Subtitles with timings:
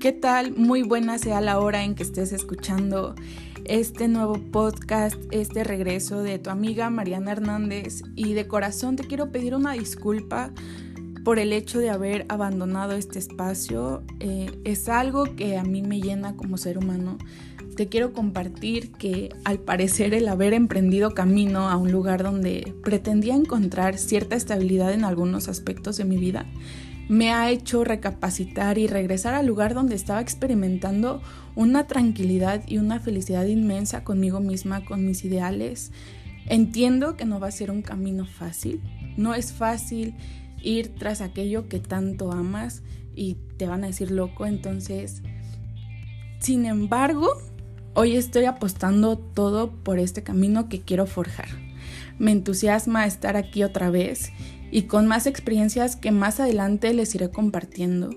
[0.00, 0.56] ¿Qué tal?
[0.56, 3.14] Muy buena sea la hora en que estés escuchando
[3.66, 9.30] este nuevo podcast, este regreso de tu amiga Mariana Hernández y de corazón te quiero
[9.30, 10.52] pedir una disculpa
[11.22, 14.02] por el hecho de haber abandonado este espacio.
[14.20, 17.18] Eh, es algo que a mí me llena como ser humano.
[17.76, 23.34] Te quiero compartir que al parecer el haber emprendido camino a un lugar donde pretendía
[23.34, 26.46] encontrar cierta estabilidad en algunos aspectos de mi vida,
[27.10, 31.20] me ha hecho recapacitar y regresar al lugar donde estaba experimentando
[31.56, 35.90] una tranquilidad y una felicidad inmensa conmigo misma, con mis ideales.
[36.46, 38.80] Entiendo que no va a ser un camino fácil,
[39.16, 40.14] no es fácil
[40.62, 42.84] ir tras aquello que tanto amas
[43.16, 45.22] y te van a decir loco, entonces,
[46.38, 47.28] sin embargo,
[47.94, 51.48] hoy estoy apostando todo por este camino que quiero forjar.
[52.18, 54.30] Me entusiasma estar aquí otra vez
[54.70, 58.10] y con más experiencias que más adelante les iré compartiendo.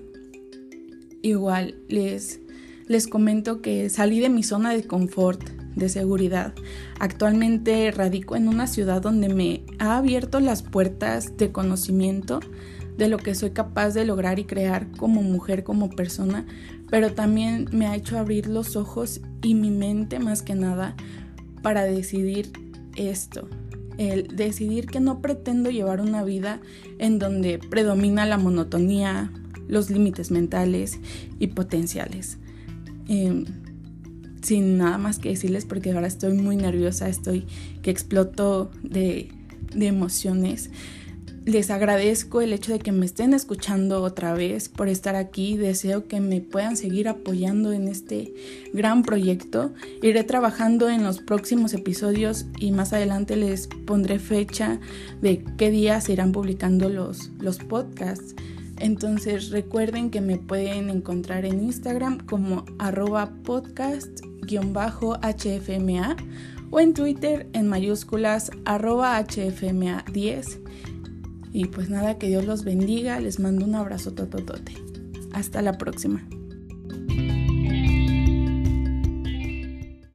[1.22, 2.40] Igual les,
[2.86, 5.42] les comento que salí de mi zona de confort,
[5.74, 6.54] de seguridad.
[7.00, 12.40] Actualmente radico en una ciudad donde me ha abierto las puertas de conocimiento
[12.96, 16.46] de lo que soy capaz de lograr y crear como mujer, como persona,
[16.90, 20.94] pero también me ha hecho abrir los ojos y mi mente más que nada
[21.62, 22.52] para decidir
[22.96, 23.48] esto,
[23.98, 26.60] el decidir que no pretendo llevar una vida
[26.98, 29.30] en donde predomina la monotonía,
[29.68, 30.98] los límites mentales
[31.38, 32.38] y potenciales.
[33.08, 33.44] Em,
[34.42, 37.46] sin nada más que decirles porque ahora estoy muy nerviosa, estoy
[37.82, 39.28] que exploto de,
[39.74, 40.70] de emociones.
[41.44, 45.58] Les agradezco el hecho de que me estén escuchando otra vez por estar aquí.
[45.58, 48.32] Deseo que me puedan seguir apoyando en este
[48.72, 49.74] gran proyecto.
[50.00, 54.80] Iré trabajando en los próximos episodios y más adelante les pondré fecha
[55.20, 58.34] de qué días se irán publicando los, los podcasts.
[58.78, 66.16] Entonces recuerden que me pueden encontrar en Instagram como arroba podcast-hfma
[66.70, 70.64] o en Twitter en mayúsculas arroba hfma10
[71.54, 73.20] y pues nada, que Dios los bendiga.
[73.20, 74.72] Les mando un abrazo tototote.
[75.32, 76.26] Hasta la próxima.